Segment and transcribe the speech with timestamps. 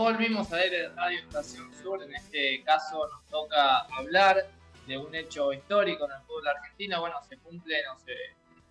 [0.00, 2.02] Volvimos a ver Radio Estación Sur.
[2.02, 4.46] En este caso nos toca hablar
[4.86, 7.00] de un hecho histórico en el fútbol argentino.
[7.00, 8.14] Bueno, se cumple, no sé,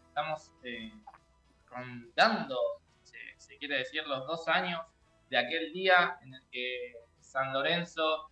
[0.08, 0.92] estamos eh,
[1.68, 2.58] rondando,
[3.04, 4.82] se, quiere decir, los dos años
[5.30, 8.32] de aquel día en el que San Lorenzo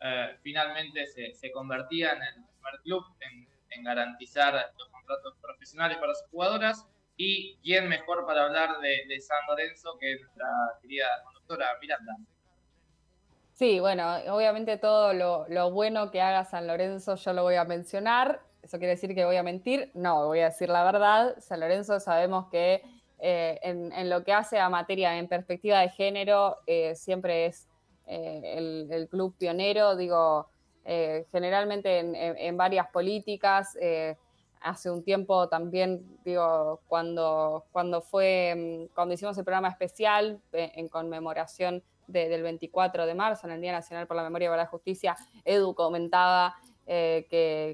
[0.00, 2.44] eh, finalmente se, convertía en el
[2.82, 3.48] club en,
[3.82, 6.86] garantizar los contratos profesionales para sus jugadoras.
[7.16, 10.46] Y quién mejor para hablar de, de San Lorenzo que nuestra
[10.80, 12.16] querida conductora Miranda.
[13.54, 18.40] Sí, bueno, obviamente todo lo, bueno que haga San Lorenzo yo lo voy a mencionar.
[18.62, 19.92] ¿Eso quiere decir que voy a mentir?
[19.94, 21.36] No, voy a decir la verdad.
[21.38, 22.82] San Lorenzo sabemos que
[23.20, 27.68] eh, en, lo que hace a materia en perspectiva de género eh, siempre es
[28.06, 30.48] eh, el, club pionero, digo,
[30.84, 33.76] generalmente en, varias políticas.
[34.60, 40.88] hace un tiempo también, digo, cuando, cuando fue, mm, cuando hicimos el programa especial en
[40.88, 45.16] conmemoración del 24 de marzo, en el Día Nacional por la Memoria y la Justicia,
[45.44, 46.54] Edu comentaba
[46.86, 47.26] eh,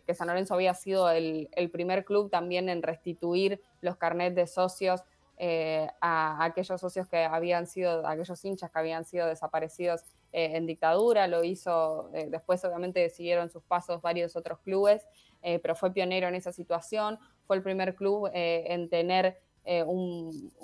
[0.06, 5.02] que, San Lorenzo había sido el, primer club también en restituir los carnets de socios
[5.36, 10.02] eh, a, aquellos socios que habían sido, aquellos hinchas que habían sido desaparecidos
[10.32, 11.26] eh, en dictadura.
[11.28, 15.06] Lo hizo, después obviamente siguieron sus pasos varios otros clubes,
[15.42, 17.18] pero fue pionero en esa situación.
[17.46, 19.84] Fue el primer club en tener eh,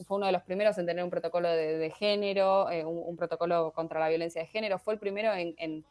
[0.06, 4.00] fue uno de los primeros en tener un protocolo de, género, eh, un, protocolo contra
[4.00, 5.84] la violencia de género, fue el primero en,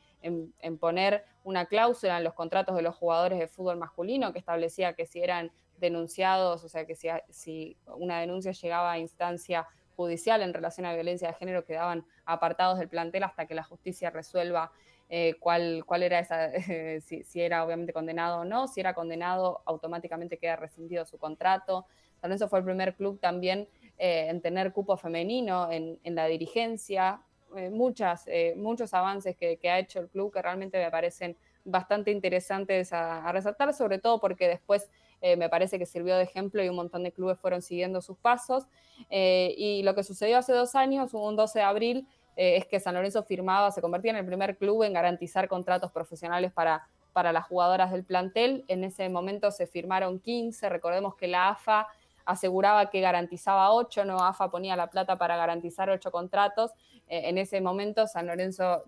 [0.80, 5.06] poner una cláusula en los contratos de los jugadores de fútbol masculino que establecía que
[5.06, 10.86] si eran denunciados, o sea, que si, una denuncia llegaba a instancia judicial en relación
[10.86, 14.72] a violencia de género, quedaban apartados del plantel hasta que la justicia resuelva
[15.10, 16.52] eh, cuál, cuál era esa,
[17.02, 21.86] si, era obviamente condenado o no, si era condenado automáticamente queda rescindido su contrato,
[22.22, 27.22] San Lorenzo fue el primer club también eh, en tener cupo femenino en, la dirigencia.
[27.56, 32.12] Eh, muchas, eh, muchos avances que, ha hecho el club que realmente me parecen bastante
[32.12, 34.90] interesantes a, resaltar, sobre todo porque después
[35.38, 38.68] me parece que sirvió de ejemplo y un montón de clubes fueron siguiendo sus pasos.
[39.10, 43.24] y lo que sucedió hace dos años, un 12 de abril, es que San Lorenzo
[43.24, 47.92] firmaba, se convertía en el primer club en garantizar contratos profesionales para, para las jugadoras
[47.92, 48.66] del plantel.
[48.68, 51.88] En ese momento se firmaron 15, recordemos que la AFA
[52.26, 56.72] aseguraba que garantizaba ocho, no AFA ponía la plata para garantizar ocho contratos.
[57.08, 58.84] Eh, en ese momento San Lorenzo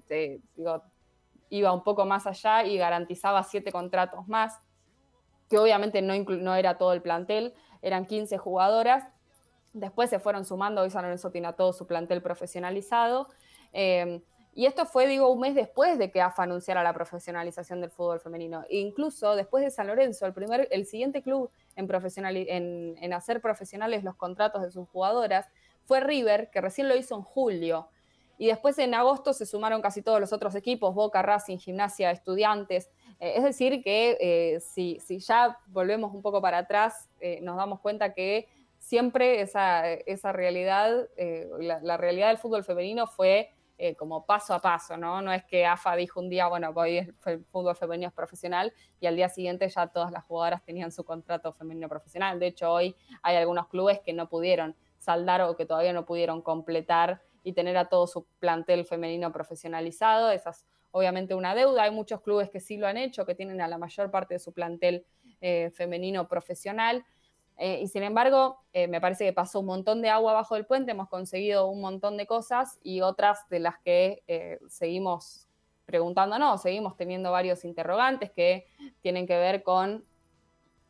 [1.50, 4.59] iba un poco más allá y garantizaba siete contratos más,
[5.50, 9.08] que obviamente no, era todo el plantel, eran 15 jugadoras.
[9.74, 13.28] Después se fueron sumando, hoy San Lorenzo tiene todo su plantel profesionalizado.
[13.74, 14.22] Eh,
[14.58, 18.19] y esto fue, digo, un mes después de que AFA anunciara la profesionalización del fútbol
[18.19, 18.63] femenino.
[18.68, 24.03] E incluso después de San Lorenzo, el, primer, el siguiente club en, en, hacer profesionales
[24.03, 25.47] los contratos de sus jugadoras
[25.85, 27.90] fue River, que recién lo hizo en julio.
[28.40, 32.90] Y después en agosto se sumaron casi todos los otros equipos, Boca, Racing, Gimnasia, Estudiantes.
[33.19, 37.79] Eh, es decir, que eh, si, ya volvemos un poco para atrás, eh, nos damos
[37.79, 38.47] cuenta que
[38.79, 41.07] siempre esa, esa realidad,
[41.59, 43.51] la, realidad del fútbol femenino fue
[43.97, 45.22] como paso a paso, ¿no?
[45.22, 47.13] No es que AFA dijo un día, bueno, hoy el
[47.51, 51.51] fútbol femenino es profesional y al día siguiente ya todas las jugadoras tenían su contrato
[51.53, 52.39] femenino profesional.
[52.39, 56.41] De hecho, hoy hay algunos clubes que no pudieron saldar o que todavía no pudieron
[56.41, 60.31] completar y tener a todo su plantel femenino profesionalizado.
[60.31, 61.84] Esa es obviamente una deuda.
[61.84, 64.40] Hay muchos clubes que sí lo han hecho, que tienen a la mayor parte de
[64.40, 65.06] su plantel
[65.42, 67.06] eh, femenino profesional.
[67.58, 70.66] Eh, y sin embargo, eh, me parece que pasó un montón de agua bajo el
[70.66, 74.24] puente, hemos conseguido un montón de cosas y otras de las que
[74.70, 75.47] seguimos
[75.86, 78.68] preguntándonos, seguimos teniendo varios interrogantes que
[79.02, 80.06] tienen que ver con,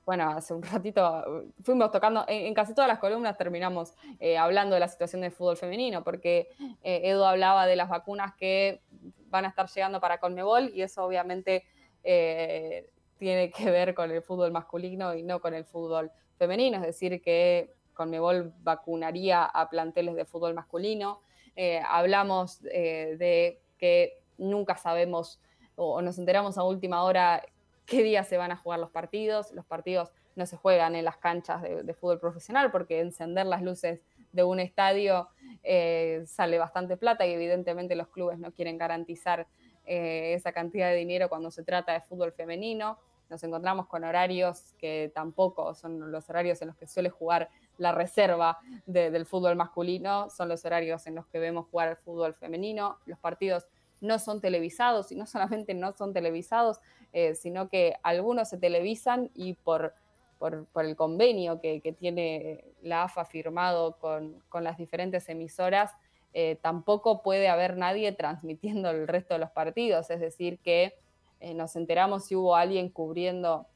[0.08, 3.94] bueno, hace un ratito fuimos tocando, en, casi todas las columnas terminamos
[4.40, 6.50] hablando de la situación del fútbol femenino, porque
[6.82, 8.82] Edu hablaba de las vacunas que
[9.30, 11.66] van a estar llegando para Conmebol y eso obviamente
[12.02, 17.22] tiene que ver con el fútbol masculino y no con el fútbol femenino, es decir,
[17.22, 21.22] que Conmebol vacunaría a planteles de fútbol masculino.
[21.56, 25.42] Eh, hablamos eh, de que nunca sabemos
[25.76, 27.44] o, nos enteramos a última hora
[27.88, 29.52] qué día se van a jugar los partidos.
[29.54, 34.02] Los partidos no se juegan en las canchas de, fútbol profesional porque encender las luces
[34.32, 35.30] de un estadio
[35.64, 39.48] eh, sale bastante plata y evidentemente los clubes no quieren garantizar
[39.86, 43.00] esa cantidad de dinero cuando se trata de fútbol femenino
[43.30, 47.92] nos encontramos con horarios que tampoco son los horarios en los que suele jugar la
[47.92, 52.98] reserva del fútbol masculino, son los horarios en los que vemos jugar el fútbol femenino.
[53.06, 53.68] Los partidos
[54.02, 56.80] no son televisados, y no solamente no son televisados,
[57.14, 59.94] eh, sino que algunos se televisan y por,
[60.40, 65.94] por, el convenio que, tiene la AFA firmado con, las diferentes emisoras,
[66.34, 70.94] eh, tampoco puede haber nadie transmitiendo el resto de los partidos, es decir, que
[71.40, 73.68] eh, nos enteramos si hubo alguien cubriendo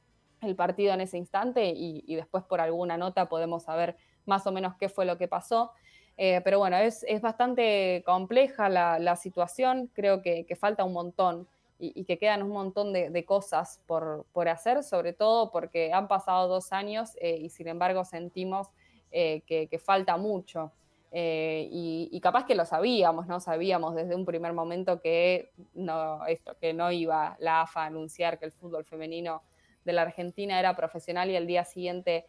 [0.41, 3.95] el partido en ese instante y, después por alguna nota podemos saber
[4.25, 5.71] más o menos qué fue lo que pasó.
[6.17, 11.47] Eh, pero bueno, es, bastante compleja la, situación, creo que, falta un montón
[11.79, 16.71] y, que quedan un montón de, cosas por, hacer, sobre todo porque han pasado dos
[16.73, 18.67] años eh, y sin embargo sentimos
[19.11, 20.71] que, falta mucho.
[21.13, 23.39] Eh, y, capaz que lo sabíamos, ¿no?
[23.39, 28.39] Sabíamos desde un primer momento que no, esto, que no iba la AFA a anunciar
[28.39, 29.43] que el fútbol femenino
[29.83, 32.25] de la Argentina era profesional y el día siguiente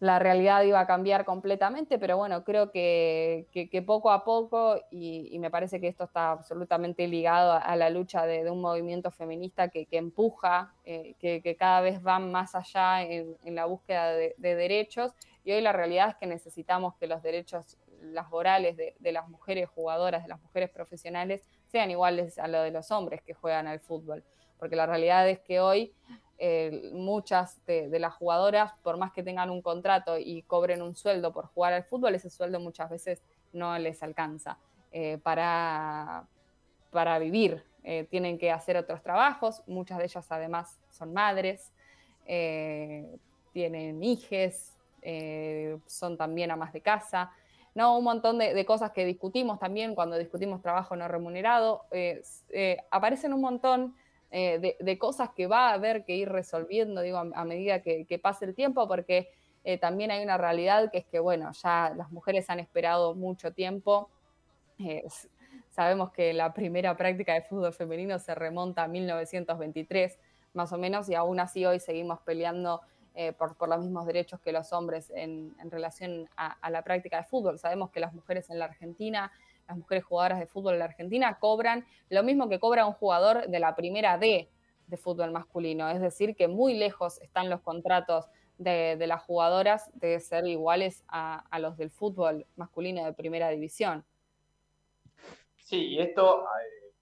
[0.00, 3.46] la realidad iba a cambiar completamente, pero bueno, creo que,
[3.86, 8.50] poco a poco, y, me parece que esto está absolutamente ligado a, la lucha de,
[8.50, 14.12] un movimiento feminista que, empuja, eh, que, cada vez va más allá en, la búsqueda
[14.14, 15.12] de, derechos,
[15.44, 19.68] y hoy la realidad es que necesitamos que los derechos laborales de, de las mujeres
[19.68, 23.80] jugadoras, de las mujeres profesionales, sean iguales a los de los hombres que juegan al
[23.80, 24.24] fútbol,
[24.58, 25.92] porque la realidad es que hoy
[26.42, 31.34] eh, muchas de, las jugadoras, por más que tengan un contrato y cobren un sueldo
[31.34, 33.22] por jugar al fútbol, ese sueldo muchas veces
[33.52, 34.56] no les alcanza
[34.90, 36.26] eh, para,
[36.90, 37.62] para vivir.
[37.84, 41.72] Eh, tienen que hacer otros trabajos, muchas de ellas además son madres,
[43.52, 44.78] tienen hijes,
[45.86, 47.32] son también amas de casa.
[47.74, 51.84] No, un montón de, cosas que discutimos también cuando discutimos trabajo no remunerado.
[52.90, 53.94] aparecen un montón
[54.32, 58.44] eh, de, cosas que va a haber que ir resolviendo, digo, a, medida que, pase
[58.44, 59.28] el tiempo, porque
[59.64, 63.52] eh, también hay una realidad que es que, bueno, ya las mujeres han esperado mucho
[63.52, 64.08] tiempo.
[64.78, 65.04] Eh,
[65.70, 70.16] sabemos que la primera práctica de fútbol femenino se remonta a 1923,
[70.54, 72.82] más o menos, y aún así hoy seguimos peleando
[73.36, 77.58] por, los mismos derechos que los hombres en, relación a, la práctica de fútbol.
[77.58, 79.30] Sabemos que las mujeres en la Argentina
[79.70, 83.46] las mujeres jugadoras de fútbol en la Argentina cobran lo mismo que cobra un jugador
[83.46, 84.50] de la primera D
[84.88, 85.88] de fútbol masculino.
[85.88, 88.26] Es decir, que muy lejos están los contratos
[88.58, 94.04] de, las jugadoras de ser iguales a, los del fútbol masculino de primera división.
[95.56, 96.92] Sí, y esto eh,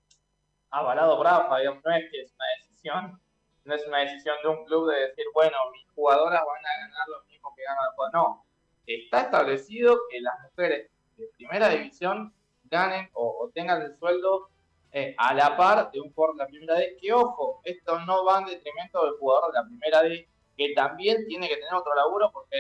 [0.71, 3.21] avalado por AFA, no es que es una decisión,
[3.65, 7.09] no es una decisión de un club de decir, bueno, mis jugadoras van a ganar
[7.09, 8.45] lo mismo que ganan No,
[8.87, 12.35] está establecido que las mujeres de primera división
[12.69, 14.49] ganen o, tengan el sueldo
[14.93, 18.25] eh, a la par de un jugador de la primera D, que ojo, esto no
[18.25, 21.95] va en detrimento del jugador de la primera D, que también tiene que tener otro
[21.95, 22.57] laburo porque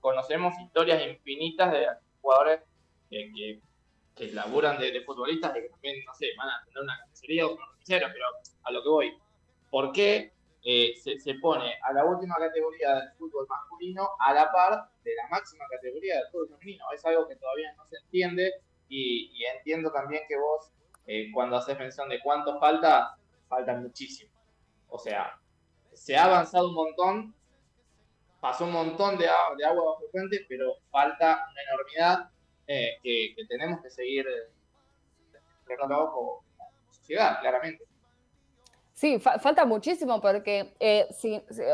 [0.00, 1.86] conocemos historias infinitas de
[2.20, 2.60] jugadores
[3.10, 3.60] que,
[4.14, 7.54] que, laburan de, futbolistas y que también, no sé, van a tener una carnicería o
[7.54, 8.26] unos pero
[8.64, 9.18] a lo que voy.
[9.70, 10.32] ¿Por qué
[10.64, 15.14] eh, se, se, pone a la última categoría del fútbol masculino a la par de
[15.14, 16.84] la máxima categoría del fútbol femenino?
[16.94, 18.52] Es algo que todavía no se entiende
[18.88, 20.70] y, entiendo también que vos,
[21.06, 23.16] eh, cuando haces mención de cuánto falta,
[23.48, 24.30] falta muchísimo.
[24.88, 25.38] O sea,
[25.92, 27.34] se ha avanzado un montón,
[28.40, 32.30] pasó un montón de, agua bajo el puente, pero falta una enormidad
[32.66, 34.26] eh, que, tenemos que seguir
[35.78, 36.44] como, como
[36.90, 37.84] sociedad, claramente.
[38.94, 41.06] Sí, falta muchísimo porque eh,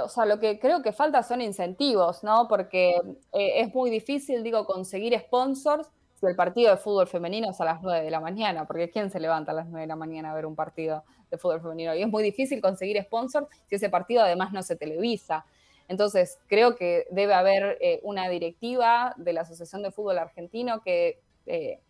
[0.03, 2.49] o sea, lo que creo que falta son incentivos, ¿no?
[2.49, 3.00] Porque
[3.31, 5.88] es muy difícil, digo, conseguir sponsors
[6.29, 9.21] el partido de fútbol femenino es a las 9 de la mañana, porque ¿quién se
[9.21, 11.95] levanta a las 9 de la mañana a ver un partido de fútbol femenino?
[11.95, 15.45] Y es muy difícil conseguir sponsor si ese partido además no se televisa.
[15.88, 21.21] Entonces, creo que debe haber eh, una directiva de la Asociación de Fútbol Argentino que,
[21.47, 21.81] eh,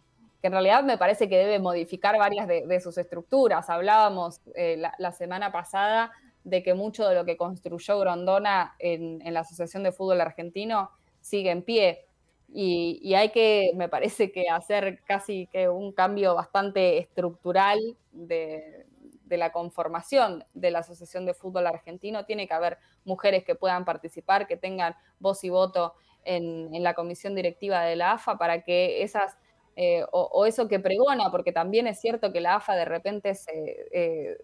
[0.41, 3.69] que, en realidad me parece que debe modificar varias de, sus estructuras.
[3.71, 6.11] Hablábamos eh, la, semana pasada
[6.43, 11.51] de que mucho de lo que construyó Grondona en la Asociación de Fútbol Argentino sigue
[11.51, 12.07] en pie
[12.55, 17.81] y, hay que, me parece que hacer casi que un cambio bastante estructural
[18.13, 18.87] de,
[19.31, 22.27] la conformación de la Asociación de Fútbol Argentino.
[22.27, 25.95] Tiene que haber mujeres que puedan participar, que tengan voz y voto
[26.25, 29.39] en, la comisión directiva de la AFA para que esas,
[29.75, 33.87] eh, o, eso que pregona, porque también es cierto que la AFA de repente se,
[33.91, 34.37] eh,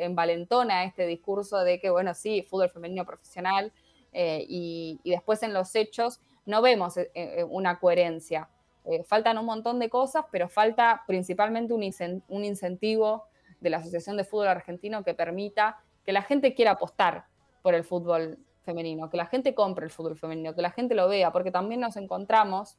[0.00, 3.72] envalentona este discurso de que, bueno, sí, fútbol femenino profesional,
[4.12, 8.48] eh, y después en los hechos no vemos eh, eh, una coherencia.
[8.84, 11.82] Eh, faltan un montón de cosas, pero falta principalmente un,
[12.44, 13.24] incentivo
[13.60, 17.26] de la Asociación de Fútbol Argentino que permita que la gente quiera apostar
[17.62, 21.08] por el fútbol femenino, que la gente compre el fútbol femenino, que la gente lo
[21.08, 22.76] vea, porque también nos encontramos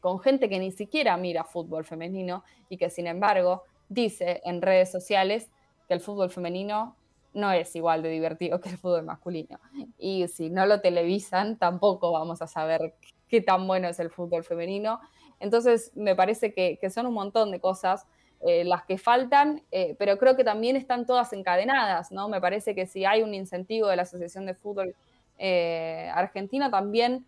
[0.00, 4.90] con gente que ni siquiera mira fútbol femenino y que sin embargo dice en redes
[4.90, 5.50] sociales
[5.86, 6.96] que el fútbol femenino
[7.36, 9.60] no es igual de divertido que el fútbol masculino.
[9.98, 12.94] Y si no lo televisan, tampoco vamos a saber
[13.28, 15.00] qué tan bueno es el fútbol femenino.
[15.38, 18.06] Entonces, me parece que, son un montón de cosas
[18.40, 22.28] eh, las que faltan, eh, pero creo que también están todas encadenadas, ¿no?
[22.28, 24.94] Me parece que si hay un incentivo de la Asociación de Fútbol
[25.38, 27.26] eh, Argentina, también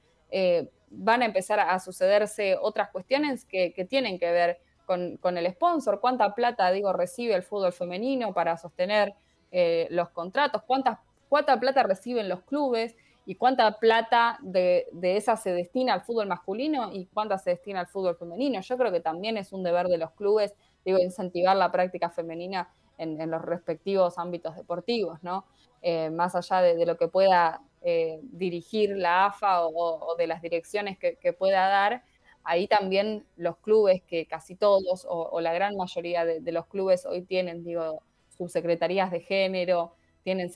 [0.90, 6.00] van a empezar a, sucederse otras cuestiones que, tienen que ver con, con, el sponsor,
[6.00, 9.14] cuánta plata, digo, recibe el fútbol femenino para sostener
[9.50, 12.96] eh, los contratos, cuánta, cuánta plata reciben los clubes
[13.28, 17.86] y cuánta plata de, esa se destina al fútbol masculino y cuánta se destina al
[17.86, 18.60] fútbol femenino.
[18.60, 22.70] Yo creo que también es un deber de los clubes, digo, incentivar la práctica femenina
[22.96, 25.44] en, los respectivos ámbitos deportivos, ¿no?
[25.82, 30.98] Eh, más allá de, lo que pueda eh, dirigir la AFA o, de las direcciones
[30.98, 32.02] que, pueda dar,
[32.44, 37.04] ahí también los clubes, que casi todos o, la gran mayoría de, de, los clubes
[37.04, 38.02] hoy tienen, digo,
[38.38, 40.50] subsecretarías de género, tienen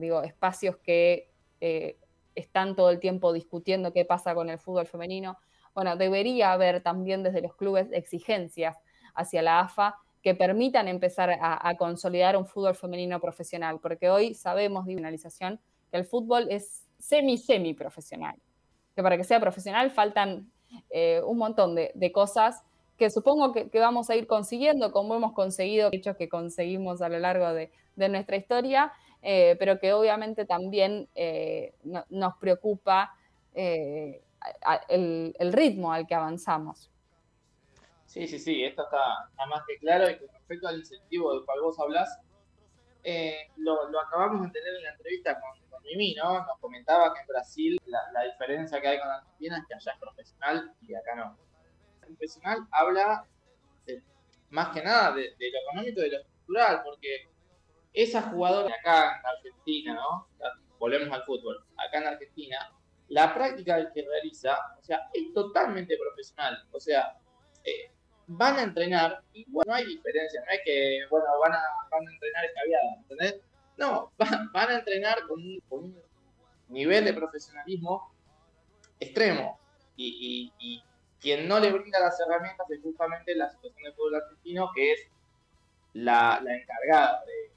[0.00, 1.30] digo, espacios que
[1.60, 1.98] eh,
[2.34, 5.38] están todo el tiempo discutiendo qué pasa con el fútbol femenino.
[5.74, 8.76] Bueno, debería haber también desde los clubes exigencias
[9.14, 14.86] hacia la AFA que permitan empezar a, consolidar un fútbol femenino profesional, porque hoy sabemos
[14.86, 18.36] de finalización que el fútbol es semi-semi profesional,
[18.94, 20.50] que para que sea profesional faltan
[20.90, 22.64] eh, un montón de cosas
[22.98, 27.18] que supongo que, vamos a ir consiguiendo, como hemos conseguido hechos que conseguimos a lo
[27.20, 31.74] largo de, nuestra historia, eh, pero que obviamente también eh,
[32.10, 33.12] nos preocupa
[33.54, 34.22] eh,
[34.88, 36.90] el, ritmo al que avanzamos.
[38.06, 41.60] Sí, sí, sí, esto está, más que claro y con respecto al incentivo del cual
[41.62, 42.20] vos hablas,
[43.56, 46.44] lo, acabamos de tener en la entrevista con, Mimi, ¿no?
[46.44, 49.92] Nos comentaba que en Brasil la, la diferencia que hay con Argentina es que allá
[49.92, 51.47] es profesional y acá no
[52.08, 53.24] profesional habla
[54.50, 57.28] más que nada de, lo económico y de lo estructural, porque
[57.92, 59.98] esa jugadora acá en Argentina.
[60.78, 62.72] Volvemos al fútbol, acá en Argentina,
[63.08, 66.64] la práctica que realiza, o sea, es totalmente profesional.
[66.70, 67.18] O sea,
[67.64, 67.90] eh,
[68.28, 72.10] van a entrenar bueno, no hay diferencia, no es que, bueno, van a, van a
[72.12, 73.40] entrenar escabiada, ¿entendés?
[73.76, 76.02] No, van, a entrenar con un,
[76.68, 78.14] nivel de profesionalismo
[79.00, 79.58] extremo.
[79.96, 80.84] y,
[81.20, 85.00] quien no le brinda las herramientas es justamente la situación del fútbol argentino, que es
[85.94, 87.48] la, encargada de,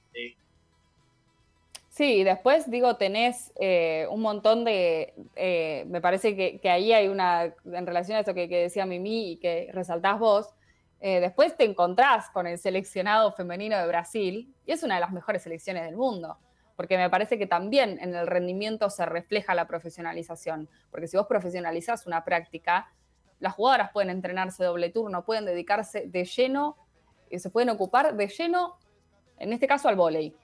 [1.90, 7.54] Sí, después digo, tenés eh, un montón de, eh, me parece que, ahí hay una,
[7.66, 10.56] en relación a eso que, decía Mimi y que resaltás vos,
[11.02, 15.12] eh, después te encontrás con el seleccionado femenino de Brasil y es una de las
[15.12, 16.38] mejores selecciones del mundo,
[16.78, 21.28] porque me parece que también en el rendimiento se refleja la profesionalización, porque si vos
[21.28, 22.90] profesionalizás una práctica,
[23.42, 26.78] las jugadoras pueden entrenarse doble turno, pueden dedicarse de lleno,
[27.30, 28.78] y se pueden ocupar de lleno,
[29.38, 30.36] en este caso al vóley.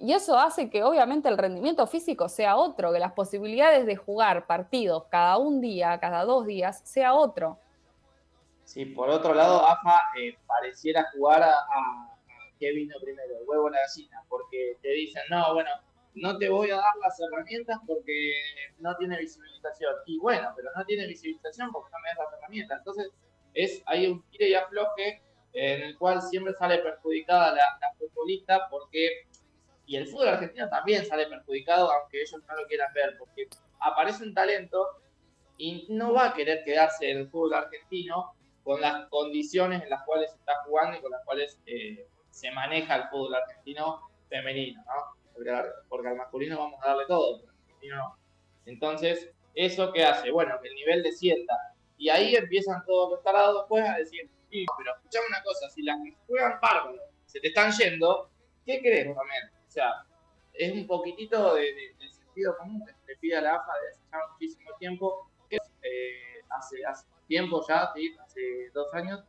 [0.00, 4.46] Y eso hace que obviamente el rendimiento físico sea otro, que las posibilidades de jugar
[4.46, 7.58] partidos cada un día, cada dos días, sea otro.
[8.64, 12.14] Sí, por otro lado, AFA eh, pareciera jugar a, a,
[12.60, 15.70] qué vino primero, el huevo o la gallina, porque te dicen, no, bueno,
[16.20, 18.32] no te voy a dar las herramientas porque
[18.78, 19.94] no tiene visibilización.
[20.06, 22.78] Y bueno, pero no tiene visibilización porque no me das las herramientas.
[22.78, 23.10] Entonces,
[23.54, 25.22] es hay un tire y afloje
[25.52, 27.64] en el cual siempre sale perjudicada la,
[27.98, 29.26] futbolista porque,
[29.86, 33.48] y el fútbol argentino también sale perjudicado, aunque ellos no lo quieran ver, porque
[33.80, 34.86] aparece un talento
[35.56, 38.32] y no va a querer quedarse en el fútbol argentino
[38.62, 42.96] con las condiciones en las cuales está jugando y con las cuales eh, se maneja
[42.96, 45.17] el fútbol argentino femenino, ¿no?
[45.88, 47.42] Porque, al masculino vamos a darle todo,
[48.66, 50.30] Entonces, ¿eso qué hace?
[50.30, 51.54] Bueno, que el nivel descienda.
[51.96, 55.98] Y ahí empiezan todos los tarados después a decir, pero escuchame una cosa, si las
[56.02, 58.30] que juegan bárbaro se te están yendo,
[58.64, 59.44] ¿qué crees también?
[59.66, 60.06] O sea,
[60.54, 64.00] es un poquitito de, sentido común que se le pide a la AFA de hace
[64.10, 67.92] ya muchísimo tiempo, que eh, hace, hace tiempo ya,
[68.24, 69.24] hace dos años,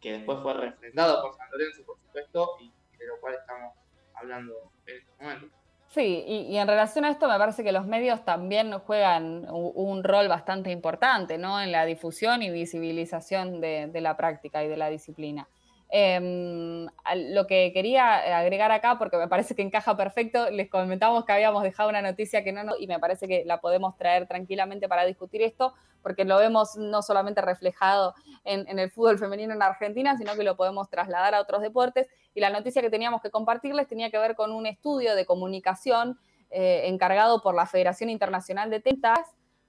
[0.00, 3.74] que después fue refrendado por San Lorenzo, por supuesto, y de lo cual estamos
[4.16, 4.54] hablando
[4.86, 5.56] en este momento.
[5.88, 10.28] Sí, y, en relación a esto me parece que los medios también juegan un, rol
[10.28, 11.60] bastante importante ¿no?
[11.60, 15.48] en la difusión y visibilización de, la práctica y de la disciplina.
[15.98, 16.86] Em,
[17.32, 21.62] lo que quería agregar acá, porque me parece que encaja perfecto, les comentamos que habíamos
[21.62, 25.06] dejado una noticia que no, no y me parece que la podemos traer tranquilamente para
[25.06, 25.72] discutir esto,
[26.02, 28.12] porque lo vemos no solamente reflejado
[28.44, 32.08] en, el fútbol femenino en Argentina, sino que lo podemos trasladar a otros deportes.
[32.34, 36.18] Y la noticia que teníamos que compartirles tenía que ver con un estudio de comunicación
[36.50, 39.00] eh, encargado por la Federación Internacional de Tenis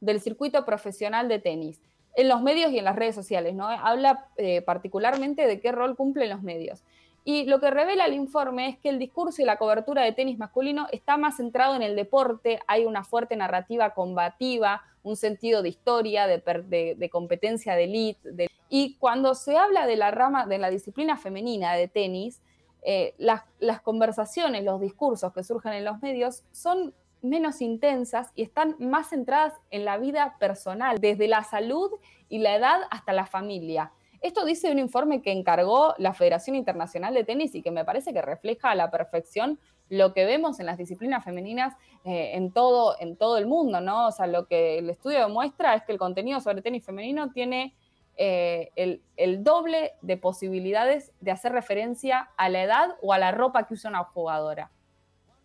[0.02, 1.82] del circuito profesional de tenis.
[2.18, 3.68] En los medios y en las redes sociales, ¿no?
[3.68, 6.84] Habla eh, particularmente de qué rol cumplen los medios.
[7.24, 10.40] Y lo que revela el informe es que el discurso y la cobertura de tenis
[10.40, 15.70] masculino está más centrado en el deporte, hay una fuerte narrativa combativa, un sentido de
[15.70, 18.50] historia, de, competencia de elite.
[18.68, 22.42] Y cuando se habla de la rama, de la disciplina femenina de tenis,
[22.82, 28.44] eh, las, las conversaciones, los discursos que surgen en los medios son menos intensas y
[28.44, 31.92] están más centradas en la vida personal, desde la salud
[32.30, 33.92] y la edad hasta la familia.
[34.22, 38.14] Esto dice un informe que encargó la Federación Internacional de Tenis y que me parece
[38.14, 39.60] que refleja a la perfección
[39.90, 44.08] lo que vemos en las disciplinas femeninas eh, en, todo, en todo el mundo, ¿no?
[44.08, 47.76] O sea, lo que el estudio demuestra es que el contenido sobre tenis femenino tiene
[48.18, 48.72] eh,
[49.16, 53.76] el, doble de posibilidades de hacer referencia a la edad o a la ropa que
[53.76, 54.72] usa una jugadora.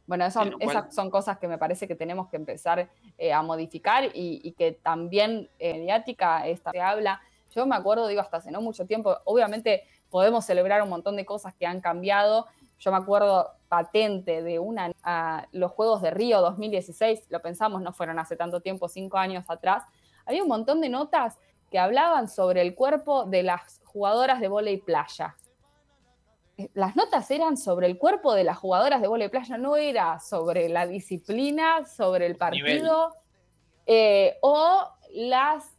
[0.07, 0.49] Bueno, esas
[0.95, 5.49] son cosas que me parece que tenemos que empezar eh, a modificar y, que también
[5.61, 7.21] mediática esta, se habla
[7.55, 11.25] yo me acuerdo, digo, hasta hace no mucho tiempo, obviamente podemos celebrar un montón de
[11.25, 12.47] cosas que han cambiado.
[12.79, 17.93] Yo me acuerdo patente de una, a los Juegos de Río 2016, lo pensamos, no
[17.93, 19.85] fueron hace tanto tiempo, cinco años atrás.
[20.25, 21.39] Había un montón de notas
[21.71, 25.37] que hablaban sobre el cuerpo de las jugadoras de volei playa.
[26.59, 30.21] Eh, las notas eran sobre el cuerpo de las jugadoras de volei playa, no era
[30.21, 33.15] sobre la disciplina, sobre el partido,
[33.87, 35.77] eh, o las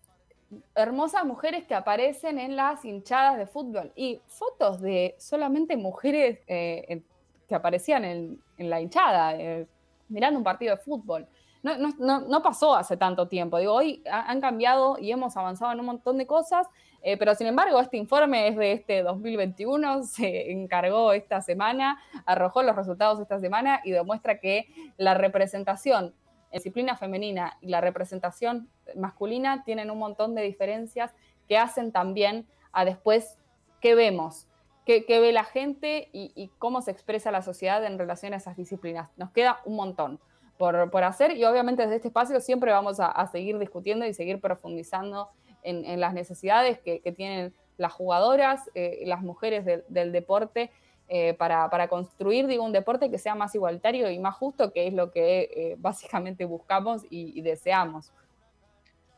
[0.76, 7.02] hermosas mujeres que aparecen en las hinchadas de fútbol y fotos de solamente mujeres eh,
[7.48, 9.68] que aparecían en, la hinchada, eh,
[10.10, 11.28] mirando un partido de fútbol.
[11.64, 13.58] No, pasó hace tanto tiempo.
[13.58, 16.68] Digo, hoy han cambiado y hemos avanzado en un montón de cosas,
[17.02, 22.64] eh, pero sin embargo, este informe es de este 2021, se encargó esta semana, arrojó
[22.64, 24.68] los resultados esta semana y demuestra que
[24.98, 26.14] la representación
[26.52, 31.12] disciplina femenina y la representación masculina tienen un montón de diferencias
[31.48, 33.40] que hacen también a después
[33.82, 34.48] qué vemos,
[34.86, 39.10] qué, ve la gente y, cómo se expresa la sociedad en relación a esas disciplinas.
[39.18, 40.20] Nos queda un montón
[40.58, 45.30] por, hacer y obviamente desde este espacio siempre vamos a, seguir discutiendo y seguir profundizando
[45.64, 50.72] en, las necesidades que, tienen las jugadoras, eh, las mujeres del deporte
[51.10, 54.94] eh, para, construir digo, un deporte que sea más igualitario y más justo, que es
[54.94, 58.12] lo que eh, básicamente buscamos y, deseamos.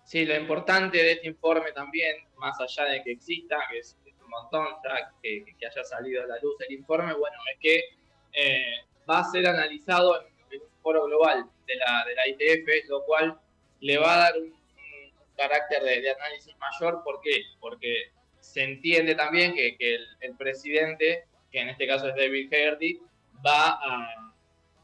[0.04, 4.30] Sí, lo importante de este informe también, más allá de que exista, que es, un
[4.30, 7.82] montón ya que, haya salido a la luz el informe, bueno, es que
[9.10, 10.35] va a ser analizado en,
[10.86, 13.40] foro global de la, de la ITF, lo cual
[13.82, 14.54] le va a dar un,
[15.36, 17.04] carácter de, análisis mayor.
[17.04, 17.42] ¿Por qué?
[17.60, 19.76] Porque se entiende también que,
[20.22, 23.00] el presidente que en este caso es David Hegarty,
[23.46, 23.80] va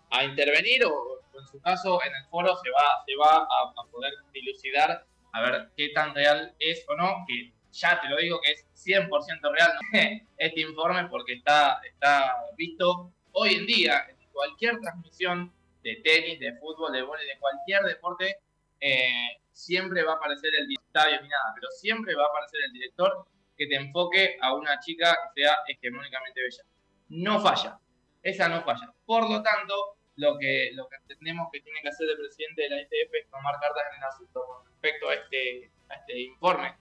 [0.10, 4.14] a, intervenir o, en su caso en el foro se va, se va a, poder
[4.34, 8.52] dilucidar a ver qué tan real es o no, que ya te lo digo que
[8.52, 9.10] es 100%
[9.52, 9.72] real
[10.38, 15.52] este informe porque está, está visto hoy en día en cualquier transmisión
[15.84, 18.38] de tenis, de fútbol, de vóley, de cualquier deporte,
[18.80, 22.74] eh, siempre va a aparecer el estadio ni nada, pero siempre va a aparecer el
[22.74, 23.26] director
[23.58, 26.64] que te enfoque a una chica que sea hegemónicamente bella.
[27.10, 27.80] No falla,
[28.24, 28.94] esa no falla.
[29.06, 32.70] Por lo tanto, lo que, lo que entendemos que tiene que hacer el presidente de
[32.70, 36.76] la ITF es tomar cartas en el asunto con respecto a este, a este informe,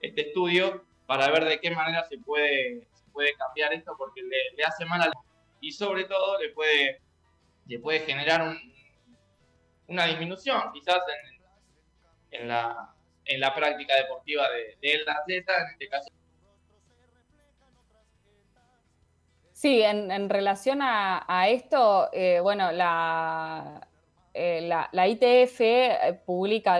[0.00, 4.84] este estudio, para ver de qué manera se puede, puede cambiar esto, porque le, hace
[4.84, 5.12] mal al
[5.60, 7.00] y sobre todo le puede,
[7.68, 8.58] le puede generar un,
[9.86, 10.98] una disminución quizás
[12.30, 12.94] en, la
[13.28, 16.08] en la práctica deportiva del de atleta, en este caso.
[19.52, 23.86] Sí, en, relación a, esto, eh, bueno, la,
[24.32, 26.78] eh, la, ITF eh, publica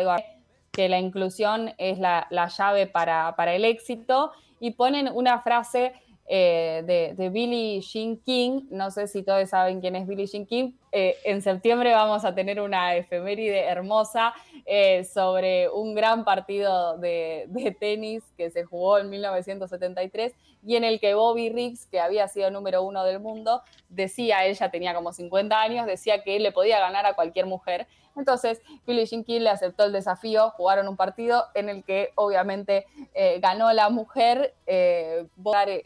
[0.71, 5.93] que la inclusión es la, llave para, para, el éxito y ponen una frase
[6.29, 10.73] de, de, Billie Jean King, no sé si todos saben quién es Billie Jean King,
[10.93, 14.35] en septiembre vamos a tener una efeméride hermosa
[14.71, 17.49] eh, sobre un gran partido de,
[17.81, 22.51] tenis que se jugó en 1973 y en el que Bobby Riggs, que había sido
[22.51, 26.81] número uno del mundo, decía, ella tenía como 50 años, decía que él le podía
[26.81, 27.87] ganar a cualquier mujer.
[28.17, 33.39] Entonces, Billie Jean le aceptó el desafío, jugaron un partido en el que obviamente eh,
[33.41, 35.27] ganó la mujer, eh,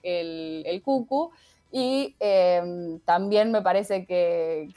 [0.03, 1.31] el, el cucu.
[1.75, 4.69] Y em, también me parece que,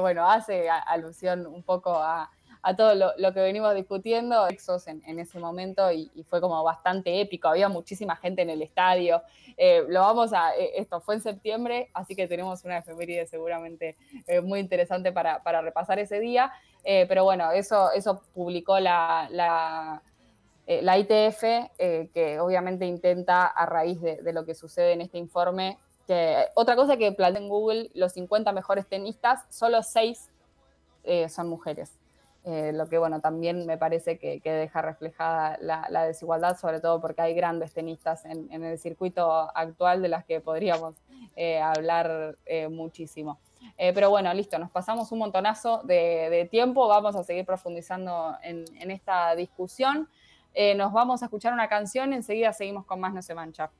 [0.00, 2.28] bueno, hace alusión un poco a,
[2.76, 7.48] todo lo, que venimos discutiendo, Exos en, en ese momento y, fue como bastante épico,
[7.48, 9.22] había muchísima gente en el estadio,
[9.56, 13.96] eh, lo vamos a, eh, esto fue en septiembre, así que tenemos una efeméride seguramente
[14.26, 21.42] eh, muy interesante para, repasar ese día, pero bueno, eso, eso publicó la, la ITF,
[22.12, 25.78] que obviamente intenta, a raíz de, lo que sucede en este informe,
[26.54, 30.30] otra cosa que plantea en Google, los 50 mejores tenistas, solo 6
[31.28, 32.00] son mujeres.
[32.44, 37.20] Eh, lo que bueno, también me parece que, deja reflejada la, desigualdad, sobre todo porque
[37.20, 40.94] hay grandes tenistas en, el circuito actual de las que podríamos
[41.36, 43.38] eh, hablar eh, muchísimo.
[43.76, 49.34] pero bueno, listo, nos pasamos un montonazo de, tiempo, vamos a seguir profundizando en esta
[49.34, 50.08] discusión.
[50.76, 53.70] nos vamos a escuchar una canción, enseguida seguimos con más No se mancha.